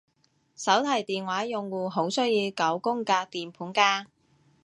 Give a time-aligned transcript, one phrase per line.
[0.55, 4.07] 手提電話用戶好需要九宮格鍵盤㗎